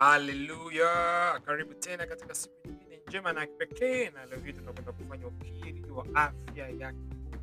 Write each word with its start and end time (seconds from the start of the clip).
Haleluya! 0.00 1.40
Karibu 1.46 1.74
tena 1.74 2.06
katika 2.06 2.34
siku 2.34 2.54
nyingine 2.68 3.00
njema 3.08 3.32
na 3.32 3.46
kipekee, 3.46 4.10
na 4.10 4.26
leo 4.26 4.38
hii 4.44 4.52
tunakwenda 4.52 4.92
kufanya 4.92 5.26
ukiri 5.26 5.84
wa 5.90 6.06
afya 6.14 6.68
ya 6.68 6.92
kiungu. 6.92 7.36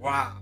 Wow! 0.00 0.32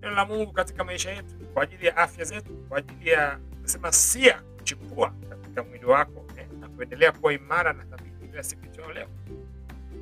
Neno 0.00 0.14
la 0.14 0.24
Mungu 0.24 0.52
katika 0.52 0.84
maisha 0.84 1.10
yetu 1.10 1.34
kwa 1.54 1.62
ajili 1.62 1.86
ya 1.86 1.96
afya 1.96 2.24
zetu, 2.24 2.52
kwa 2.68 2.78
ajili 2.78 3.10
ya 3.10 3.38
kusema 3.62 3.92
sia 3.92 4.42
kuchipua 4.58 5.12
katika 5.28 5.62
mwili 5.62 5.84
wako 5.84 6.24
eh, 6.38 6.46
na 6.60 6.68
kuendelea 6.68 7.12
kuwa 7.12 7.32
imara 7.32 7.72
na 7.72 7.84
thabiti 7.84 8.26
kila 8.26 8.42
siku 8.42 8.64
leo. 8.94 9.08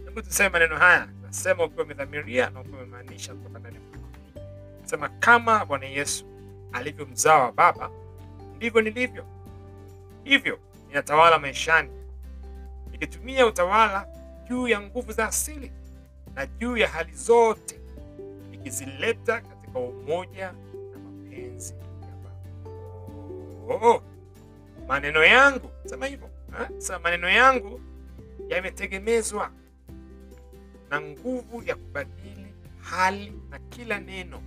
Hebu 0.04 0.22
tuseme 0.22 0.48
maneno 0.48 0.76
haya, 0.76 1.08
nasema 1.22 1.64
ukiwa 1.64 1.84
umedhamiria 1.84 2.50
na 2.50 2.60
ukiwa 2.60 2.78
umemaanisha. 2.78 3.34
Sema, 4.84 5.08
kama 5.08 5.64
Bwana 5.64 5.86
Yesu 5.86 6.24
alivyo 6.72 7.06
mzao 7.06 7.40
wa 7.40 7.52
Baba, 7.52 7.90
ndivyo 8.56 8.80
nilivyo 8.82 9.24
hivyo 10.24 10.58
inatawala 10.90 11.38
maishani 11.38 11.90
ikitumia 12.92 13.46
utawala 13.46 14.06
juu 14.48 14.68
ya 14.68 14.80
nguvu 14.80 15.12
za 15.12 15.26
asili 15.28 15.72
na 16.34 16.46
juu 16.46 16.76
ya 16.76 16.88
hali 16.88 17.12
zote 17.12 17.80
ikizileta 18.52 19.40
katika 19.40 19.78
umoja 19.78 20.52
na 20.92 20.98
mapenzi. 20.98 21.74
Oh, 23.68 24.02
maneno 24.88 25.24
yangu 25.24 25.70
sema 25.84 26.06
hivyo? 26.06 26.30
Maneno 27.02 27.28
yangu 27.28 27.80
yametegemezwa 28.48 29.50
na 30.90 31.00
nguvu 31.00 31.62
ya 31.62 31.74
kubadili 31.76 32.54
hali 32.80 33.32
na 33.50 33.58
kila 33.58 33.98
neno 34.00 34.42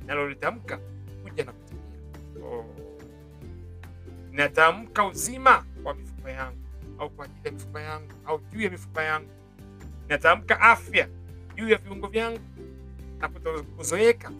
linalolitamka 0.00 0.78
kuja 1.22 1.44
na 1.44 1.52
kutimia. 1.52 2.46
Oh. 2.46 2.89
Ninatamka 4.30 5.06
uzima 5.06 5.64
kwa 5.82 5.94
mifupa 5.94 6.30
yangu 6.30 6.58
au 6.98 7.10
kwa 7.10 7.24
ajili 7.24 7.40
ya 7.44 7.52
mifupa 7.52 7.80
yangu 7.82 8.12
au 8.26 8.40
juu 8.52 8.60
ya 8.60 8.70
mifupa 8.70 9.02
yangu. 9.04 9.30
Ninatamka 10.02 10.60
afya 10.60 11.08
juu 11.54 11.68
ya 11.68 11.78
viungo 11.78 12.06
vyangu 12.06 12.40
na 13.18 13.28
kutokuzoeka 13.28 14.32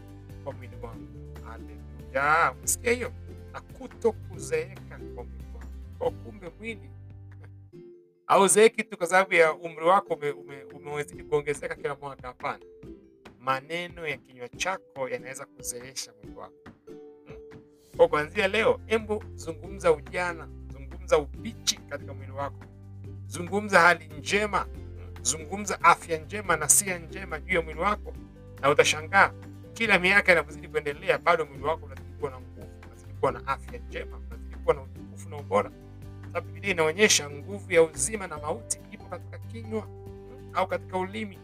kwa 0.44 0.52
mwili 0.52 0.76
wangu. 0.82 1.08
Haleluya! 1.44 2.52
Umesikia 2.58 2.92
hiyo? 2.92 3.12
Na 3.52 3.60
kutokuzeeka 3.60 4.80
kwa 5.14 5.24
mwili 5.24 5.44
wangu. 5.54 5.72
Kwa 5.98 6.10
kumbe 6.10 6.50
mwili 6.58 6.90
hauzeeki 8.26 8.84
tu 8.84 8.96
kwa 8.98 9.06
sababu 9.06 9.34
ya 9.34 9.54
umri 9.54 9.84
wako 9.84 10.14
ume, 10.14 10.30
ume, 10.30 10.62
umezidi 10.64 11.22
kuongezeka 11.24 11.74
kila 11.74 11.94
mwaka. 11.94 12.28
Hapana, 12.28 12.64
maneno 13.40 14.06
ya 14.06 14.16
kinywa 14.16 14.48
chako 14.48 15.08
yanaweza 15.08 15.44
kuzeesha 15.46 16.12
mwili 16.22 16.36
wako. 16.38 16.54
Kwa 18.00 18.08
kuanzia 18.08 18.48
leo, 18.48 18.80
embo 18.88 19.24
zungumza 19.34 19.92
ujana, 19.92 20.48
zungumza 20.72 21.18
ubichi 21.18 21.76
katika 21.76 22.14
mwili 22.14 22.32
wako, 22.32 22.64
zungumza 23.26 23.80
hali 23.80 24.08
njema, 24.18 24.66
zungumza 25.22 25.84
afya 25.84 26.18
njema 26.18 26.56
na 26.56 26.68
sia 26.68 26.98
njema 26.98 27.40
juu 27.40 27.54
ya 27.54 27.62
mwili 27.62 27.80
wako, 27.80 28.12
na 28.60 28.70
utashangaa 28.70 29.32
kila 29.72 29.98
miaka 29.98 30.32
inavyozidi 30.32 30.68
kuendelea, 30.68 31.18
bado 31.18 31.46
mwili 31.46 31.64
wako 31.64 31.86
unazidi 31.86 32.12
kuwa 32.18 32.30
na 32.30 32.40
nguvu, 32.40 32.68
unazidi 32.86 33.12
kuwa 33.14 33.32
na 33.32 33.46
afya 33.46 33.78
njema, 33.88 34.16
unazidi 34.30 34.56
kuwa 34.56 34.74
na 34.74 34.82
utukufu 34.82 35.28
na 35.28 35.36
ubora, 35.36 35.70
sababu 36.26 36.46
Biblia 36.52 36.70
inaonyesha 36.72 37.30
nguvu 37.30 37.72
ya 37.72 37.82
uzima 37.82 38.26
na 38.26 38.38
mauti 38.38 38.80
ipo 38.90 39.04
katika 39.04 39.38
kinywa 39.38 39.86
au 40.54 40.66
katika 40.66 40.98
ulimi. 40.98 41.38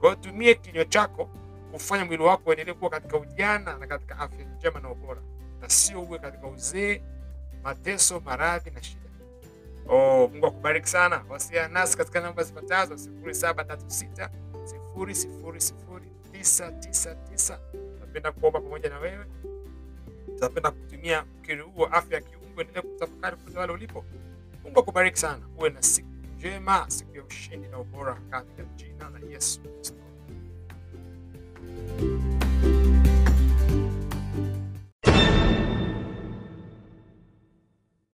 Kwa 0.00 0.16
tumie 0.16 0.54
kinywa 0.54 0.84
chako 0.84 1.30
kufanya 1.72 2.04
mwili 2.04 2.22
wako 2.22 2.42
uendelee 2.50 2.72
kuwa 2.72 2.90
katika 2.90 3.18
ujana 3.18 3.78
na 3.78 3.86
katika 3.86 4.18
afya 4.18 4.44
njema 4.44 4.80
na 4.80 4.90
ubora 4.90 5.20
na 5.60 5.68
sio 5.68 6.02
uwe 6.02 6.18
katika 6.18 6.46
uzee, 6.46 7.02
mateso, 7.62 8.20
maradhi 8.20 8.70
na 8.70 8.82
shida. 8.82 9.00
Oh, 9.88 10.28
Mungu 10.32 10.46
akubariki 10.46 10.88
sana. 10.88 11.24
Wasiliana 11.28 11.68
nasi 11.80 11.96
katika 11.96 12.20
namba 12.20 12.42
zifuatazo: 12.42 12.98
sifuri 12.98 13.34
saba 13.34 13.64
tatu 13.64 13.84
sita 13.90 14.30
sifuri 14.64 15.14
sifuri 15.14 15.60
sifuri 15.60 16.04
tisa 16.32 16.72
tisa 16.72 17.14
tisa. 17.14 17.58
Tunapenda 17.94 18.32
kuomba 18.32 18.60
pamoja 18.60 18.88
na 18.90 18.98
wewe, 18.98 19.26
tunapenda 20.36 20.70
kutumia 20.70 21.24
ukiri 21.38 21.60
huu 21.62 21.84
afya 21.84 22.16
ya 22.18 22.22
kiungu. 22.22 22.60
Endelee 22.60 22.80
kutafakari 22.82 23.36
popote 23.36 23.58
wale 23.58 23.72
ulipo. 23.72 24.04
Mungu 24.64 24.80
akubariki 24.80 25.18
sana, 25.18 25.46
uwe 25.58 25.70
na 25.70 25.82
siku 25.82 26.08
njema, 26.36 26.84
siku 26.90 27.16
ya 27.16 27.22
ushindi 27.24 27.68
na 27.68 27.78
ubora 27.78 28.14
katika 28.30 28.62
jina 28.64 29.10
la 29.10 29.18
Yesu 29.32 29.60
Kristo. 29.60 29.94